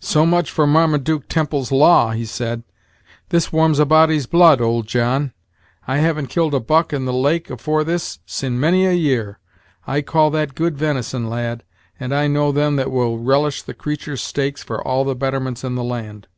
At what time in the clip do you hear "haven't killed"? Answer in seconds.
5.98-6.54